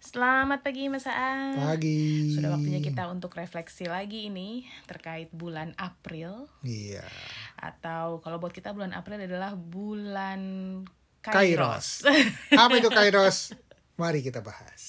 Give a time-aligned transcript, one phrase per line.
[0.00, 1.60] Selamat pagi Mas Aan.
[1.60, 2.32] Pagi.
[2.32, 7.04] Sudah waktunya kita untuk refleksi lagi ini terkait bulan April Iya.
[7.60, 10.40] atau kalau buat kita bulan April adalah bulan
[11.20, 12.00] Kairos.
[12.00, 12.16] Kairos.
[12.64, 13.52] Apa itu Kairos?
[14.00, 14.80] Mari kita bahas.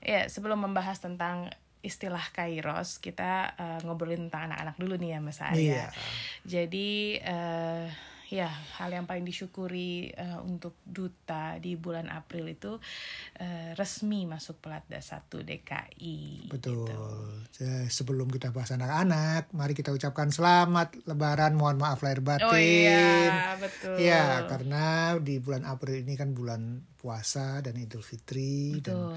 [0.00, 1.52] ya, sebelum membahas tentang
[1.82, 5.58] istilah Kairos, kita eh, ngobrolin tentang anak-anak dulu nih ya Mas Arya.
[5.58, 5.86] Iya.
[6.42, 7.86] Jadi eh,
[8.28, 12.76] ya hal yang paling disyukuri eh, untuk duta di bulan April itu
[13.40, 16.52] eh, resmi masuk pelatda 1 DKI.
[16.52, 16.84] Betul.
[16.84, 17.88] gitu.
[17.88, 21.56] Sebelum kita bahas anak-anak, mari kita ucapkan selamat Lebaran.
[21.56, 22.46] Mohon maaf lahir batin.
[22.46, 23.96] Oh iya, betul.
[23.96, 29.14] Ya, karena di bulan April ini kan bulan puasa dan Idul Fitri Betul.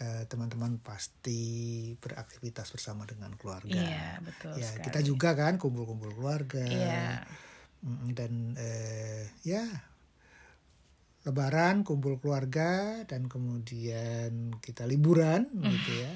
[0.00, 1.40] eh, teman-teman pasti
[1.94, 3.70] beraktivitas bersama dengan keluarga.
[3.70, 4.84] Iya, betul Ya, sekali.
[4.90, 6.64] kita juga kan kumpul-kumpul keluarga.
[6.66, 7.22] Iya.
[8.14, 9.62] Dan eh, ya
[11.26, 15.44] Lebaran kumpul keluarga dan kemudian kita liburan
[15.76, 16.08] gitu ya.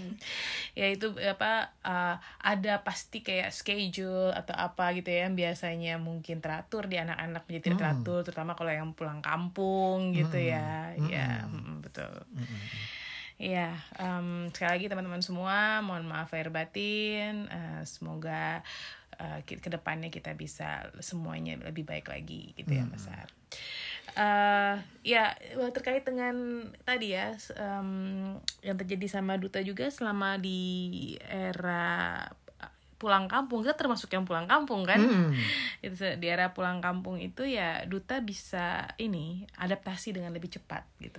[0.73, 6.41] ya itu apa uh, ada pasti kayak schedule atau apa gitu ya yang biasanya mungkin
[6.41, 7.81] teratur di anak-anak menjadi Hmm.
[7.83, 11.11] teratur terutama kalau yang pulang kampung gitu ya Hmm.
[11.13, 11.61] ya Hmm.
[11.61, 12.63] mm, betul Mm-mm.
[13.43, 17.51] Iya, em, sekali lagi teman-teman semua, mohon maaf lahir batin.
[17.51, 18.63] eh, semoga
[19.19, 23.29] eh, ki- ke depannya kita bisa semuanya lebih baik lagi, gitu ya, Mas Ar.
[24.13, 24.75] Eh,
[25.09, 32.21] ya, wah, terkait dengan tadi ya, em, yang terjadi sama Duta juga selama di era
[32.61, 35.01] eh, pulang kampung, kita termasuk yang pulang kampung kan?
[35.01, 35.33] Mm.
[35.87, 41.19] itu di era pulang kampung itu ya duta bisa ini adaptasi dengan lebih cepat gitu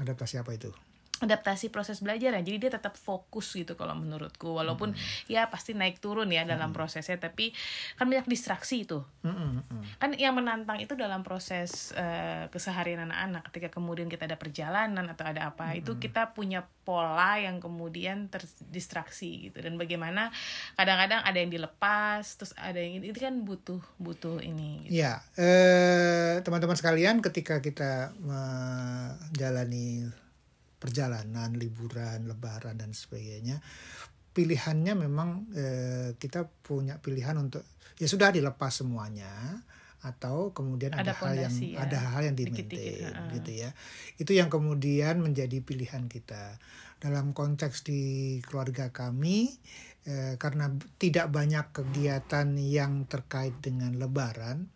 [0.00, 0.74] Adaptasi apa itu?
[1.22, 2.42] Adaptasi proses belajar ya.
[2.42, 4.50] Jadi dia tetap fokus gitu kalau menurutku.
[4.58, 4.96] Walaupun
[5.30, 7.54] ya pasti naik turun ya dalam prosesnya tapi
[7.94, 9.04] kan banyak distraksi itu.
[9.22, 9.84] Mm-mm, mm.
[10.02, 13.46] kan yang menantang itu dalam proses eh, keseharian anak-anak.
[13.52, 19.50] Ketika kemudian kita ada perjalanan atau ada apa itu kita punya pola yang kemudian terdistraksi
[19.50, 19.62] gitu.
[19.62, 20.34] Dan bagaimana
[20.74, 25.00] kadang-kadang ada yang dilepas terus ada yang itu kan butuh butuh ini gitu.
[25.04, 30.10] Ya, eh, teman-teman sekalian, ketika kita menjalani
[30.84, 33.64] perjalanan, liburan, lebaran dan sebagainya,
[34.36, 37.64] pilihannya memang eh, kita punya pilihan untuk
[37.96, 39.64] ya sudah dilepas semuanya
[40.04, 43.32] atau kemudian Ada ada, hal yang ya, ada hal yang dimaintain ha-ha.
[43.40, 43.70] gitu ya.
[44.20, 46.60] Itu yang kemudian menjadi pilihan kita.
[47.00, 49.48] Dalam konteks di keluarga kami
[50.04, 50.68] eh, karena
[51.00, 54.68] tidak banyak kegiatan yang terkait dengan lebaran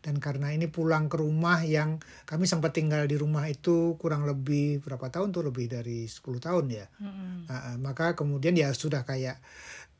[0.00, 4.80] dan karena ini pulang ke rumah yang kami sempat tinggal di rumah itu kurang lebih
[4.80, 6.86] berapa tahun tuh lebih dari 10 tahun ya.
[7.04, 7.52] Mm-mm.
[7.52, 9.44] Ah, ah, maka kemudian ya sudah kayak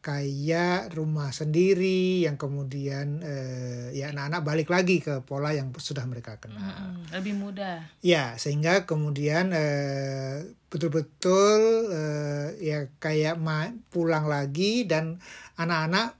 [0.00, 6.40] kayak rumah sendiri yang kemudian eh, ya anak-anak balik lagi ke pola yang sudah mereka
[6.40, 6.56] kenal.
[6.64, 7.12] Mm-mm.
[7.20, 11.60] lebih mudah Ya, sehingga kemudian eh, betul-betul
[11.92, 15.20] eh, ya kayak ma- pulang lagi dan
[15.60, 16.16] anak-anak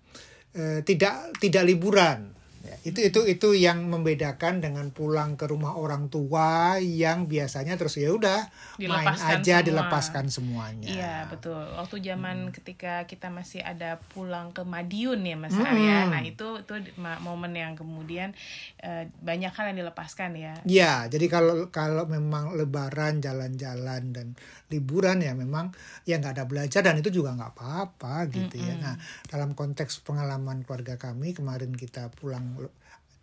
[0.52, 2.36] eh, tidak tidak liburan.
[2.70, 7.98] Ya, itu itu itu yang membedakan dengan pulang ke rumah orang tua yang biasanya terus
[7.98, 8.46] ya udah
[8.78, 9.66] main aja semua.
[9.66, 10.86] dilepaskan semuanya.
[10.86, 11.58] Iya betul.
[11.58, 15.66] Waktu zaman ketika kita masih ada pulang ke Madiun ya Mas Mm-mm.
[15.66, 16.14] Arya.
[16.14, 16.74] Nah itu itu
[17.18, 18.38] momen yang kemudian
[18.78, 20.54] eh, banyak hal yang dilepaskan ya.
[20.62, 24.38] Ya, jadi kalau kalau memang lebaran jalan-jalan dan
[24.70, 25.74] liburan ya memang
[26.06, 28.78] ya nggak ada belajar dan itu juga nggak apa-apa gitu ya.
[28.78, 28.94] Nah,
[29.26, 32.59] dalam konteks pengalaman keluarga kami kemarin kita pulang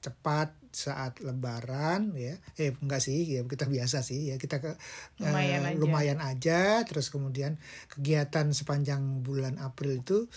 [0.07, 2.40] cepat saat lebaran ya.
[2.56, 4.72] Eh enggak sih, ya kita biasa sih ya kita ke
[5.19, 5.75] Lumayan aja.
[5.75, 7.59] lumayan aja terus kemudian
[7.91, 10.31] kegiatan sepanjang bulan April itu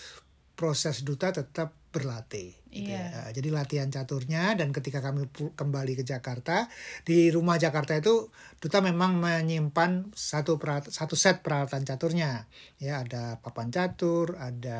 [0.53, 2.55] proses duta tetap berlatih.
[2.71, 3.03] gitu Iya.
[3.03, 3.19] ya.
[3.27, 5.27] Uh, Jadi latihan caturnya dan ketika kami
[5.59, 6.71] kembali ke Jakarta
[7.03, 8.31] di rumah Jakarta itu
[8.63, 12.47] duta memang menyimpan satu perat- satu set peralatan caturnya
[12.79, 14.79] ya ada papan catur ada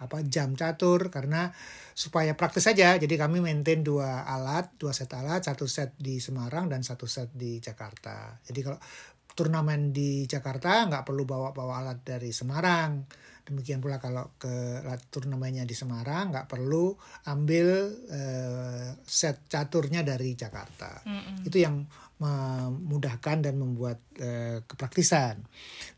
[0.00, 1.12] apa jam catur.
[1.12, 1.52] Karena
[1.92, 6.72] supaya praktis saja jadi kami maintain dua alat dua set alat satu set di Semarang
[6.72, 8.40] dan satu set di Jakarta.
[8.40, 8.80] Jadi kalau
[9.36, 13.04] turnamen di Jakarta nggak perlu bawa bawa alat dari Semarang.
[13.40, 16.94] Demikian pula kalau ke turnamennya di Semarang nggak perlu
[17.26, 17.66] ambil
[18.10, 21.02] eh, set caturnya dari Jakarta.
[21.08, 21.48] Mm-mm.
[21.48, 21.82] itu yang
[22.20, 25.40] memudahkan dan membuat eh, kepraktisan.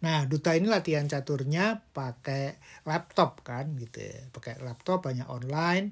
[0.06, 4.30] Nah, duta ini latihan caturnya pakai laptop kan gitu ya.
[4.30, 5.90] Pakai laptop banyak online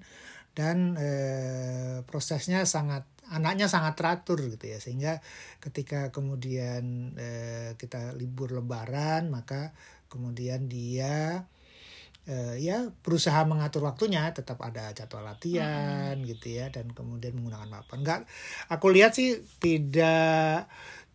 [0.55, 4.79] dan eh, prosesnya sangat anaknya sangat teratur gitu ya.
[4.79, 5.19] Sehingga
[5.59, 9.75] ketika kemudian eh, kita libur lebaran maka
[10.07, 11.43] kemudian dia
[12.31, 17.99] eh, ya berusaha mengatur waktunya tetap ada jadwal latihan gitu ya dan kemudian menggunakan papan
[18.07, 18.21] nggak
[18.71, 20.71] aku lihat sih tidak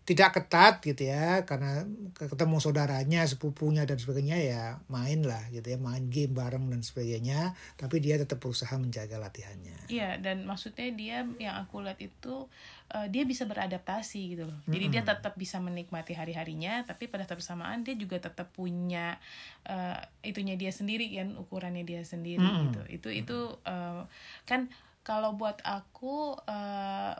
[0.05, 1.81] tidak ketat gitu ya karena
[2.13, 7.57] ketemu saudaranya sepupunya dan sebagainya ya main lah gitu ya main game bareng dan sebagainya
[7.73, 12.49] tapi dia tetap berusaha menjaga latihannya Iya, dan maksudnya dia yang aku lihat itu
[12.89, 14.59] eh, dia bisa beradaptasi gitu loh.
[14.65, 19.21] Jadi dia tetap bisa menikmati hari-harinya, tapi pada saat bersamaan dia juga tetap punya
[19.69, 22.73] eh, itunya dia sendiri kan, ukurannya dia sendiri Mm-mm.
[22.73, 22.81] gitu.
[22.89, 24.01] Itu itu eh,
[24.49, 24.73] kan
[25.05, 27.13] kalau buat aku eh,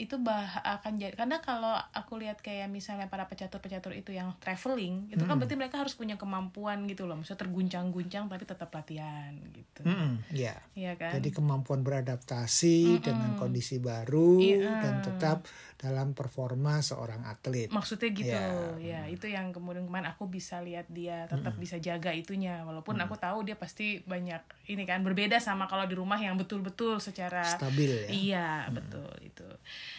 [0.00, 5.12] itu bah akan jadi karena kalau aku lihat kayak misalnya para pecatur-pecatur itu yang traveling
[5.12, 7.20] itu kan berarti mereka harus punya kemampuan gitu loh.
[7.20, 9.84] Maksudnya terguncang-guncang tapi tetap latihan gitu.
[9.84, 11.20] Mm-mm, ya Iya kan?
[11.20, 14.72] Jadi kemampuan beradaptasi dengan kondisi baru Iya.
[14.80, 15.44] dan tetap
[15.76, 17.68] dalam performa seorang atlet.
[17.68, 18.32] Maksudnya gitu.
[18.80, 19.04] Ya.
[19.04, 22.64] ya itu yang kemudian kemarin aku bisa lihat dia tetap bisa jaga itunya.
[22.64, 24.40] Walaupun aku tahu dia pasti banyak
[24.72, 28.08] ini kan berbeda sama kalau di rumah yang betul-betul secara stabil ya.
[28.08, 29.48] Iya betul itu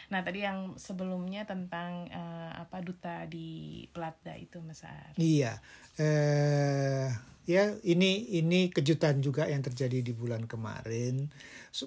[0.10, 5.58] nah tadi yang sebelumnya tentang eh, apa duta di Platda itu Mas Ar Iya,
[6.00, 7.08] eh,
[7.48, 11.28] ya ini ini kejutan juga yang terjadi di bulan kemarin.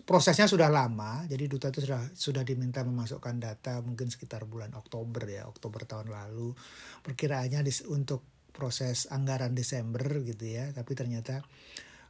[0.09, 5.29] Prosesnya sudah lama, jadi duta itu sudah sudah diminta memasukkan data mungkin sekitar bulan Oktober
[5.29, 6.57] ya, Oktober tahun lalu.
[7.05, 8.25] Perkiraannya dis- untuk
[8.55, 11.45] proses anggaran Desember gitu ya, tapi ternyata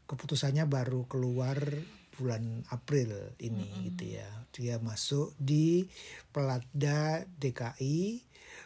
[0.04, 1.56] keputusannya baru keluar
[2.18, 4.28] bulan April ini gitu ya.
[4.54, 5.84] Dia masuk di
[6.30, 8.22] Pelatda DKI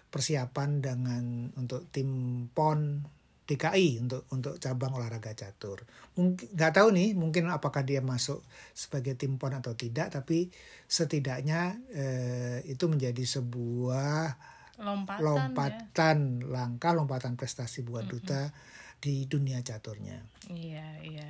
[0.08, 2.08] persiapan dengan untuk tim
[2.52, 3.04] PON
[3.48, 5.80] DKI untuk untuk cabang olahraga catur.
[6.20, 8.44] Mungkin nggak tahu nih, mungkin apakah dia masuk
[8.76, 10.52] sebagai tim PON atau tidak, tapi
[10.84, 14.36] setidaknya eh, itu menjadi sebuah
[14.76, 18.52] lompatan, ya lompatan langkah, lompatan prestasi buat duta
[19.00, 20.20] di dunia caturnya.
[20.52, 21.28] Iya, iya.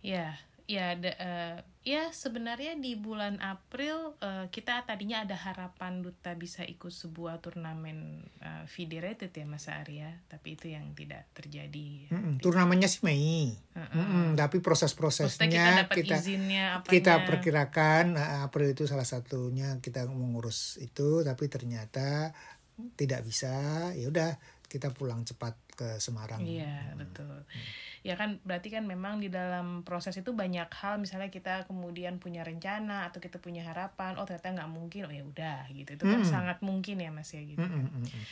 [0.00, 0.28] Iya,
[0.66, 6.66] iya da- eh, ya sebenarnya di bulan April eh, kita tadinya ada harapan duta bisa
[6.66, 7.98] ikut sebuah turnamen
[8.42, 12.10] eh, federated ya Mas Arya, tapi itu yang tidak terjadi.
[12.10, 16.90] Mm-mm, turnamennya sih Mei, Mm-mm, tapi Maksudnya kita proses-prosesnya dapat kita izinnya apanya.
[16.90, 22.34] kita perkirakan eh, April itu salah satunya kita mengurus itu, tapi ternyata
[22.98, 23.54] tidak bisa.
[23.96, 24.36] Ya udah
[24.66, 26.42] kita pulang cepat ke Semarang.
[26.42, 27.44] Iya, betul.
[28.02, 32.42] Ya kan berarti kan memang di dalam proses itu banyak hal misalnya kita kemudian punya
[32.46, 35.94] rencana atau kita punya harapan, oh ternyata nggak mungkin, oh ya udah gitu.
[35.98, 36.32] Itu kan Mm-mm.
[36.32, 37.62] sangat mungkin ya Mas ya gitu.
[37.62, 38.24] Mm-mm, mm-mm.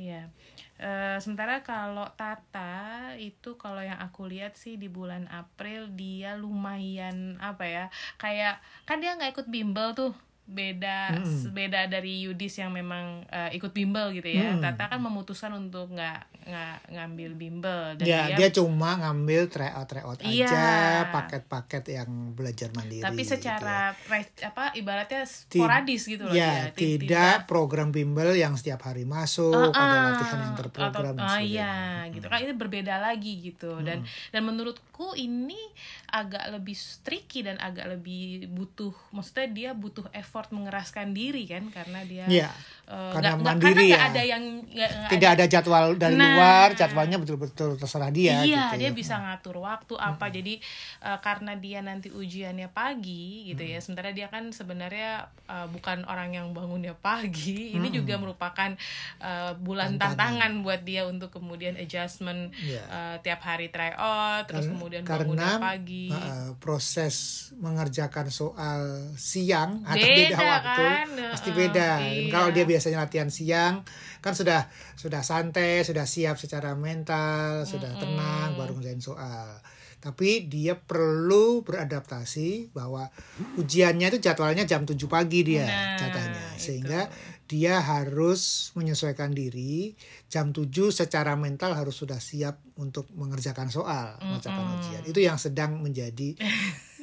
[0.00, 0.32] Iya.
[0.80, 7.36] Eh, sementara kalau Tata itu kalau yang aku lihat sih di bulan April dia lumayan
[7.36, 7.84] apa ya
[8.16, 10.16] kayak kan dia nggak ikut bimbel tuh
[10.50, 11.50] beda Mm-mm.
[11.50, 14.52] beda dari Yudis yang memang eh, ikut bimbel gitu ya.
[14.52, 14.60] Mm.
[14.60, 19.86] Tata kan memutuskan untuk nggak nggak ngambil bimbel dan Ya, dia, dia cuma ngambil tryout
[19.86, 20.46] tryout Iya.
[20.46, 20.64] aja,
[21.10, 22.98] paket-paket yang belajar mandiri.
[23.00, 23.32] tapi gitu ya.
[23.36, 23.76] secara
[24.06, 26.70] re- apa ibaratnya sporadis gitu loh ya.
[26.70, 31.28] Ti- tidak program bimbel yang setiap hari masuk, Ah, ada ah, latihan yang terprogram atau,
[31.28, 31.44] sebagainya.
[31.44, 31.74] iya
[32.08, 34.80] gitu kan ini berbeda lagi gitu dan dan menurutku
[35.12, 35.60] ini
[36.08, 38.16] agak lebih tricky dan agak lebih
[38.48, 42.50] butuh maksudnya dia butuh effort mengeraskan diri kan karena dia Iya,
[42.90, 43.98] eh, karena nggak- mandiri karena ya.
[44.04, 46.30] ada yang nggak- nggak Tidak ada jadwal dari Nah.
[46.32, 50.58] luar, jadwalnya betul-betul terserah dia iya gitu dia bisa ngatur waktu apa jadi
[51.00, 55.10] eh, karena dia nanti ujiannya pagi gitu ya sementara dia kan sebenarnya
[55.44, 58.74] eh, bukan orang yang bangunnya pagi ini juga merupakan
[59.18, 60.18] eh, bulan Tantangan.
[60.42, 62.82] tantangan buat dia untuk kemudian adjustment Iya.
[62.84, 67.14] eh, tiap hari try out terus Karena- kemudian karena bangunnya pagi uh, proses
[67.54, 68.80] mengerjakan soal
[69.14, 71.08] siang atau Beda beda waktu kan?
[71.30, 71.88] pasti beda.
[72.02, 72.30] iya.
[72.30, 73.84] Kalau dia biasanya latihan siang
[74.24, 74.64] kan sudah
[74.96, 79.60] sudah santai, sudah siap secara mental, sudah tenang baru ngerjain soal.
[80.00, 83.12] Tapi dia perlu beradaptasi bahwa
[83.60, 86.40] ujiannya itu jadwalnya jam 7 pagi dia Nah, katanya.
[86.56, 86.56] itu.
[86.56, 87.00] Sehingga
[87.44, 89.92] dia harus menyesuaikan diri
[90.32, 95.02] jam 7 secara mental harus sudah siap untuk mengerjakan soal, mengerjakan ujian.
[95.04, 96.32] Itu yang sedang menjadi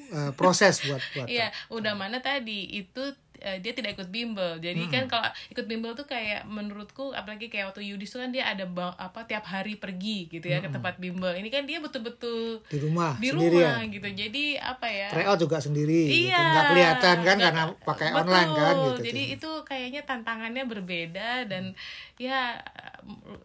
[0.08, 4.58] eh, proses buat buat Iya, udah mana tadi itu eh, dia tidak ikut bimbel.
[4.58, 8.46] Jadi kan kalau ikut bimbel tuh kayak menurutku apalagi kayak waktu Yudis tuh kan dia
[8.46, 11.32] ada bang- apa tiap hari pergi gitu ya ke tempat bimbel.
[11.32, 13.78] Ini kan dia betul-betul di rumah di sendirian.
[13.78, 14.08] rumah gitu.
[14.10, 15.08] Jadi apa ya?
[15.10, 16.28] Tryout juga sendiri, gitu.
[16.28, 18.20] Iya, nggak kelihatan kan nggak- karena pakai betul.
[18.20, 19.02] online kan gitu.
[19.04, 21.74] Jadi itu kayaknya tantangannya berbeda dan
[22.18, 22.58] ya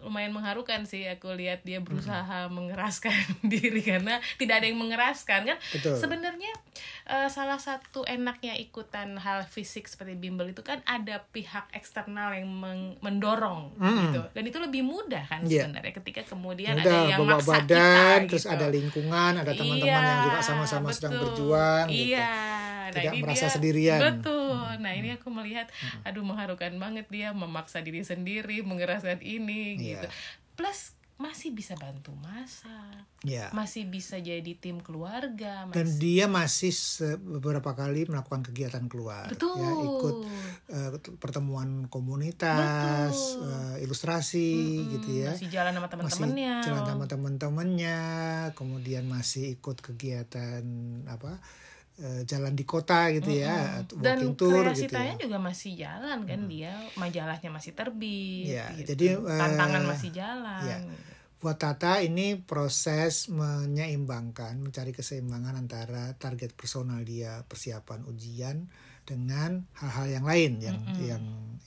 [0.02, 3.14] lumayan mengharukan sih aku lihat dia berusaha mengeraskan
[3.52, 5.58] diri karena tidak ada yang mengeraskan kan.
[5.96, 6.52] Sebenarnya
[7.06, 12.46] eh, salah satu enaknya ikutan hal fisik seperti bimbel itu kan ada pihak eksternal yang
[12.98, 13.98] mendorong Mm.
[14.04, 15.66] gitu dan itu lebih mudah kan Iya.
[15.66, 18.52] sebenarnya ketika kemudian Udah ada yang bawa maksa badan, kita terus gitu.
[18.52, 22.04] ada lingkungan, ada teman-teman yang juga sama-sama Iya, sedang berjuang gitu.
[22.10, 22.32] Iya.
[22.92, 23.98] Tidak ini merasa dia- sendirian.
[23.98, 24.68] Betul.
[24.78, 25.66] Nah, ini aku melihat
[26.02, 29.96] aduh mengharukan banget dia memaksa diri sendiri, mengeraskan ini Iya.
[29.96, 30.06] gitu.
[30.54, 33.46] Plus masih bisa bantu masak, Ya.
[33.52, 36.74] masih bisa jadi tim keluarga, Dan masih dia masih
[37.16, 39.54] beberapa kali melakukan kegiatan keluar, Betul.
[39.54, 40.16] ya ikut
[40.68, 43.46] eh, pertemuan komunitas, Betul.
[43.46, 44.50] eh, ilustrasi
[44.90, 45.30] gitu ya.
[45.30, 46.54] masih jalan sama Masih teman-temannya.
[46.60, 47.98] jalan sama teman-temannya,
[48.52, 50.64] kemudian masih ikut kegiatan
[51.06, 51.38] apa?
[52.00, 55.22] Eh, jalan di kota gitu ya, atau Dan walking tour kreasi gitu Tanya ya.
[55.28, 58.48] juga masih jalan kan dia, majalahnya masih terbit.
[58.48, 58.88] Iya, gitu.
[58.96, 60.62] jadi, eh, tantangan masih jalan.
[60.64, 60.78] iya.
[61.42, 68.70] Buat Tata ini proses menyeimbangkan, mencari keseimbangan antara target personal dia persiapan ujian
[69.02, 71.24] dengan hal-hal yang lain yang yang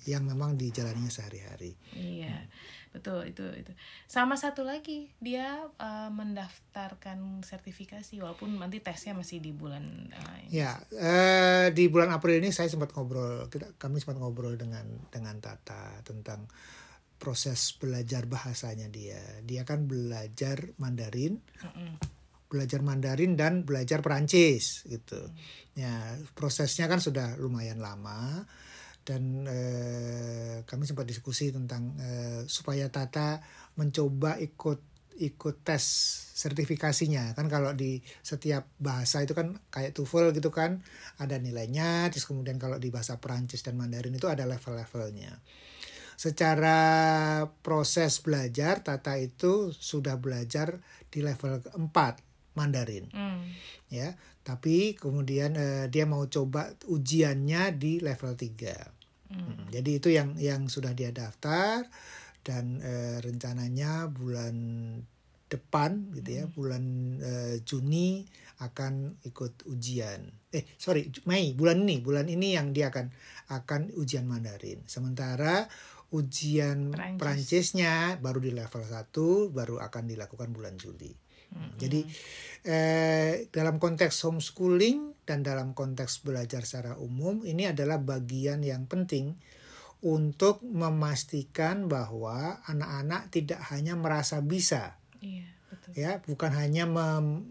[0.07, 1.75] yang memang dijalaninya sehari-hari.
[1.91, 2.47] Iya,
[2.95, 3.75] betul itu itu.
[4.07, 10.79] Sama satu lagi dia eh, mendaftarkan sertifikasi walaupun nanti tesnya masih di bulan eh, Ya,
[10.95, 15.99] eh, di bulan April ini saya sempat ngobrol, kita kami sempat ngobrol dengan dengan Tata
[16.07, 16.47] tentang
[17.19, 19.19] proses belajar bahasanya dia.
[19.43, 21.99] Dia kan belajar Mandarin, mm-mm.
[22.47, 25.19] belajar Mandarin dan belajar Perancis gitu.
[25.75, 28.47] Ya, prosesnya kan sudah lumayan lama
[29.05, 33.37] dan eh, kami sempat diskusi tentang eh, supaya Tata
[33.77, 34.81] mencoba ikut
[35.15, 35.85] ikut tes
[36.35, 37.37] sertifikasinya.
[37.37, 40.83] Kan kalau di setiap bahasa itu kan kayak TOEFL gitu kan
[41.21, 45.39] ada nilainya terus kemudian kalau di bahasa Perancis dan Mandarin itu ada level-levelnya.
[46.17, 46.79] Secara
[47.61, 50.81] proses belajar Tata itu sudah belajar
[51.13, 52.25] di level keempat
[52.57, 53.11] Mandarin.
[53.11, 53.43] Mm.
[53.91, 58.94] ya tapi kemudian eh, dia mau coba ujiannya di level 3
[59.29, 61.85] Hmm, jadi itu yang yang sudah dia daftar
[62.45, 64.55] dan eh, rencananya bulan
[65.45, 66.83] depan gitu ya bulan
[67.21, 68.25] eh, Juni
[68.61, 70.29] akan ikut ujian.
[70.53, 73.09] Eh sorry Mei bulan ini bulan ini yang dia akan
[73.49, 74.85] akan ujian Mandarin.
[74.85, 75.65] Sementara
[76.13, 77.19] ujian Perancis.
[77.19, 81.25] Perancisnya baru di level 1 baru akan dilakukan bulan Juli.
[81.55, 82.03] Jadi
[82.67, 89.35] eh, dalam konteks homeschooling dan dalam konteks belajar secara umum ini adalah bagian yang penting
[90.05, 95.01] untuk memastikan bahwa anak-anak tidak hanya merasa bisa.
[95.17, 95.91] Iya, betul.
[95.97, 97.49] ya bukan hanya mem-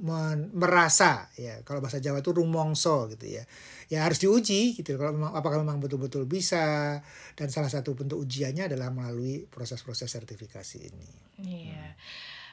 [0.54, 1.66] merasa ya.
[1.66, 3.42] Kalau bahasa Jawa itu rumongso gitu ya.
[3.90, 4.94] Ya harus diuji gitu.
[4.94, 7.02] Kalau memang apakah memang betul-betul bisa?
[7.34, 11.10] Dan salah satu bentuk ujiannya adalah melalui proses-proses sertifikasi ini.
[11.42, 11.98] Iya.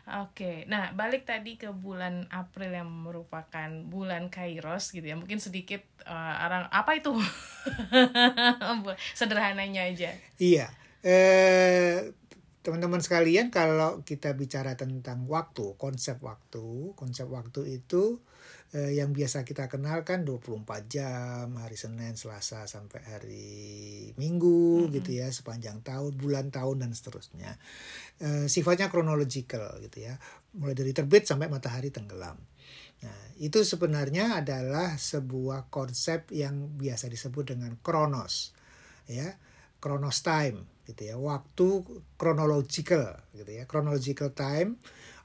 [0.09, 5.85] Oke, nah balik tadi ke bulan April yang merupakan bulan Kairos gitu ya, mungkin sedikit
[6.03, 7.13] eh, orang apa itu
[9.19, 10.09] sederhananya aja.
[10.41, 10.73] Iya,
[11.05, 12.17] eh,
[12.65, 18.25] teman-teman sekalian, kalau kita bicara tentang waktu, konsep waktu, konsep waktu itu
[18.71, 23.51] eh, yang biasa kita kenal kan 24 jam, hari Senin, Selasa sampai hari
[24.15, 27.59] Minggu gitu ya, sepanjang tahun, bulan, tahun dan seterusnya.
[28.23, 30.15] Eh, sifatnya chronological gitu ya,
[30.55, 32.39] mulai dari terbit sampai matahari tenggelam.
[33.01, 38.53] Nah, itu sebenarnya adalah sebuah konsep yang biasa disebut dengan kronos.
[39.09, 39.35] Ya,
[39.81, 41.15] chronos time gitu ya.
[41.17, 41.81] Waktu
[42.15, 43.65] chronological gitu ya.
[43.65, 44.77] Chronological time,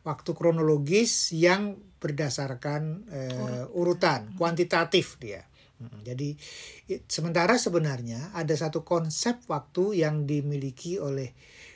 [0.06, 5.42] waktu kronologis yang berdasarkan eh, urutan kuantitatif dia.
[5.82, 6.28] Mm, Jadi
[7.10, 11.34] sementara sebenarnya ada satu konsep waktu yang dimiliki oleh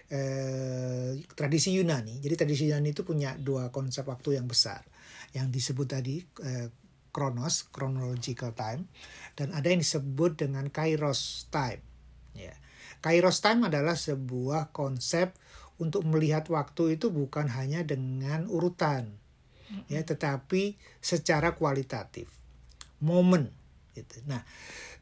[0.09, 2.23] eh, tradisi Yunani.
[2.23, 4.87] Jadi tradisi Yunani itu punya dua konsep waktu yang besar
[5.35, 6.71] yang disebut tadi eh,
[7.11, 8.87] Kronos, chronological time,
[9.35, 11.83] dan ada yang disebut dengan Kairos time.
[12.39, 12.55] Ya.
[13.03, 15.35] Kairos time adalah sebuah konsep
[15.81, 19.09] untuk melihat waktu itu bukan hanya dengan urutan,
[19.89, 22.29] ya, tetapi secara kualitatif,
[23.01, 23.49] momen.
[23.97, 24.21] Gitu.
[24.29, 24.45] Nah,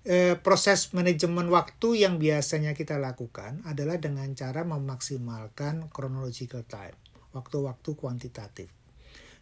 [0.07, 6.97] eh, proses manajemen waktu yang biasanya kita lakukan adalah dengan cara memaksimalkan chronological time,
[7.35, 8.71] waktu-waktu kuantitatif.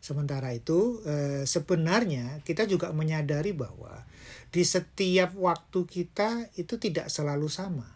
[0.00, 4.08] Sementara itu, eh, sebenarnya kita juga menyadari bahwa
[4.48, 7.86] di setiap waktu kita itu tidak selalu sama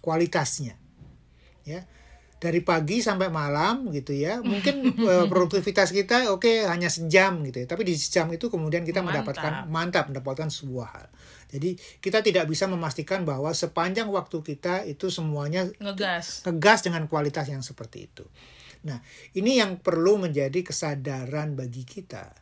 [0.00, 0.80] kualitasnya.
[1.68, 1.84] Ya.
[2.40, 4.40] Dari pagi sampai malam gitu ya.
[4.40, 7.66] Mungkin eh, produktivitas kita oke hanya sejam gitu ya.
[7.68, 9.28] Tapi di sejam itu kemudian kita Mantap.
[9.28, 11.06] mendapatkan mantap mendapatkan sebuah hal.
[11.52, 16.46] Jadi kita tidak bisa memastikan bahwa sepanjang waktu kita itu semuanya Ngegas.
[16.48, 18.24] ngegas dengan kualitas yang seperti itu.
[18.88, 18.96] Nah,
[19.36, 22.32] ini yang perlu menjadi kesadaran bagi kita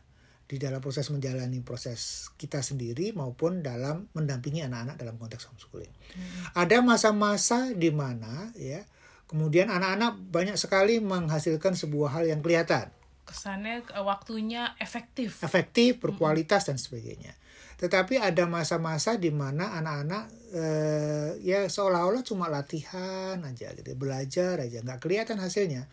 [0.49, 5.93] di dalam proses menjalani proses kita sendiri maupun dalam mendampingi anak-anak dalam konteks homeschooling.
[5.93, 6.65] Hmm.
[6.65, 8.81] Ada masa-masa di mana ya
[9.29, 12.89] kemudian anak-anak banyak sekali menghasilkan sebuah hal yang kelihatan.
[13.29, 15.45] Kesannya eh, waktunya efektif.
[15.45, 17.37] Efektif, berkualitas dan sebagainya.
[17.79, 24.81] Tetapi ada masa-masa di mana anak-anak eh, ya seolah-olah cuma latihan aja gitu, belajar aja,
[24.81, 25.85] nggak kelihatan hasilnya.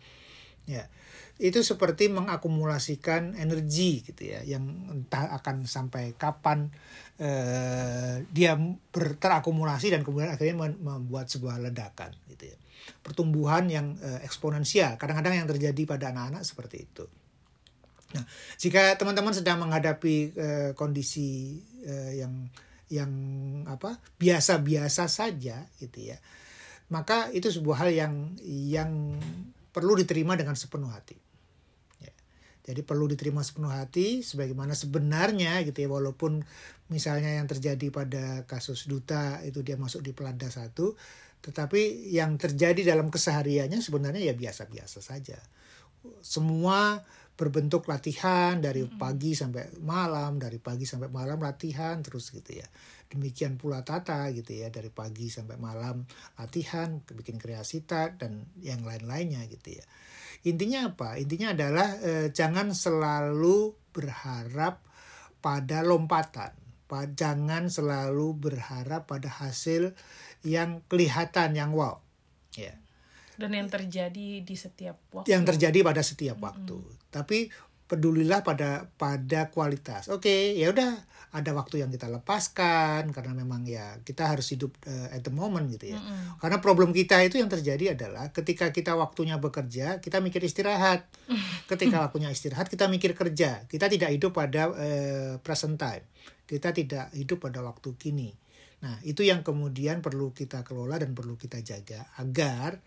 [0.67, 0.89] Ya
[1.37, 6.73] itu seperti mengakumulasikan energi gitu ya yang entah akan sampai kapan
[7.21, 8.57] eh, dia
[8.93, 12.57] terakumulasi dan kemudian akhirnya membuat sebuah ledakan gitu ya.
[13.05, 14.97] Pertumbuhan yang eh, eksponensial.
[14.97, 17.05] Kadang-kadang yang terjadi pada anak-anak seperti itu.
[18.17, 18.25] Nah
[18.57, 22.49] jika teman-teman sedang menghadapi eh, kondisi eh, yang
[22.87, 23.11] yang
[23.67, 26.17] apa biasa-biasa saja gitu ya
[26.87, 28.13] maka itu sebuah hal yang
[28.47, 29.19] yang
[29.75, 31.19] perlu diterima dengan sepenuh hati
[32.67, 36.43] jadi perlu diterima sepenuh hati sebagaimana sebenarnya gitu ya walaupun
[36.91, 40.99] misalnya yang terjadi pada kasus duta itu dia masuk di pelanda satu
[41.41, 45.37] tetapi yang terjadi dalam kesehariannya sebenarnya ya biasa-biasa saja.
[46.19, 46.99] Semua
[47.37, 52.67] berbentuk latihan dari pagi sampai malam, dari pagi sampai malam latihan terus gitu ya.
[53.07, 56.03] Demikian pula Tata gitu ya, dari pagi sampai malam
[56.35, 59.85] latihan, bikin kreasitas dan yang lain-lainnya gitu ya.
[60.45, 61.17] Intinya apa?
[61.17, 64.83] Intinya adalah eh, jangan selalu berharap
[65.41, 66.53] pada lompatan.
[66.87, 69.91] Jangan selalu berharap pada hasil
[70.45, 71.99] yang kelihatan yang wow.
[72.55, 72.79] Ya.
[73.37, 75.29] Dan yang terjadi di setiap waktu.
[75.29, 76.79] Yang terjadi pada setiap waktu.
[76.79, 77.05] Mm -hmm.
[77.11, 77.39] Tapi
[77.87, 80.11] pedulilah pada pada kualitas.
[80.11, 80.91] Oke, okay, ya udah
[81.35, 85.67] ada waktu yang kita lepaskan karena memang ya kita harus hidup uh, at the moment
[85.71, 85.99] gitu ya.
[85.99, 86.27] Mm -hmm.
[86.39, 91.07] Karena problem kita itu yang terjadi adalah ketika kita waktunya bekerja, kita mikir istirahat.
[91.71, 93.67] ketika waktunya istirahat, kita mikir kerja.
[93.67, 96.03] Kita tidak hidup pada uh, present time.
[96.47, 98.31] Kita tidak hidup pada waktu kini.
[98.77, 102.79] Nah, itu yang kemudian perlu kita kelola dan perlu kita jaga agar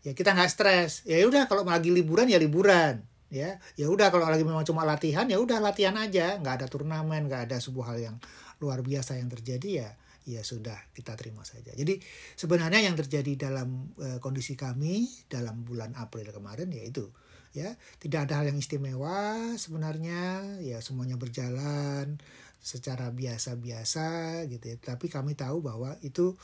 [0.00, 1.04] ya kita nggak stres.
[1.04, 5.24] Ya udah kalau lagi liburan ya liburan ya ya udah kalau lagi memang cuma latihan
[5.24, 6.36] ya udah latihan aja.
[6.36, 8.16] Nggak ada turnamen nggak ada sebuah hal yang
[8.60, 9.90] luar biasa yang terjadi ya
[10.22, 11.74] ya sudah kita terima saja.
[11.74, 11.98] Jadi
[12.38, 17.10] sebenarnya yang terjadi dalam uh, kondisi kami dalam bulan April kemarin ya itu.
[17.52, 20.56] Ya tidak ada hal yang istimewa sebenarnya.
[20.62, 22.22] Ya semuanya berjalan
[22.62, 24.76] secara biasa-biasa gitu ya.
[24.78, 26.38] Tapi kami tahu bahwa itu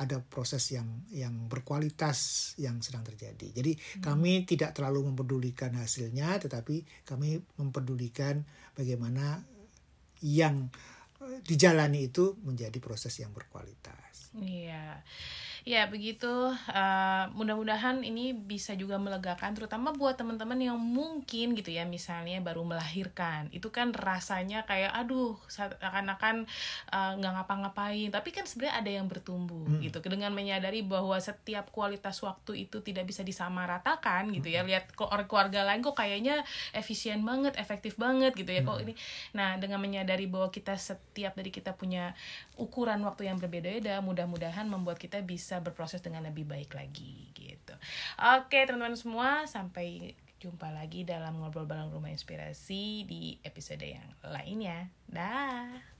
[0.00, 3.52] ada proses yang yang berkualitas yang sedang terjadi.
[3.52, 4.02] Jadi hmm.
[4.02, 8.40] kami tidak terlalu mempedulikan hasilnya, tetapi kami mempedulikan
[8.72, 9.44] bagaimana
[10.24, 10.72] yang
[11.20, 14.32] eh, dijalani itu menjadi proses yang berkualitas.
[14.40, 15.04] Iya.
[15.62, 16.26] Ya begitu.
[16.70, 22.66] Uh, mudah-mudahan ini bisa juga melegakan, terutama buat teman-teman yang mungkin gitu ya, misalnya baru
[22.66, 23.46] melahirkan.
[23.54, 25.38] Itu kan rasanya kayak, aduh,
[25.78, 26.50] akan-akan
[26.90, 28.10] eh, nggak uh, ngapa-ngapain.
[28.10, 29.86] Tapi kan sebenarnya ada yang bertumbuh hmm.
[29.86, 30.02] gitu.
[30.02, 34.66] Dengan menyadari bahwa setiap kualitas waktu itu tidak bisa disamaratakan gitu ya.
[34.66, 34.70] Hmm.
[34.70, 36.42] Lihat keluarga lain kok kayaknya
[36.74, 38.66] efisien banget, efektif banget gitu ya.
[38.66, 38.84] Kok hmm.
[38.90, 38.94] ini.
[39.38, 42.18] Nah dengan menyadari bahwa kita setiap dari kita punya
[42.58, 47.76] ukuran waktu yang berbeda-beda, mudah-mudahan membuat kita bisa bisa berproses dengan lebih baik lagi gitu.
[48.40, 54.88] Oke teman-teman semua sampai jumpa lagi dalam ngobrol bareng rumah inspirasi di episode yang lainnya.
[55.12, 55.91] Dah.